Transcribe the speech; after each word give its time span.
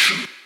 nation. 0.00 0.39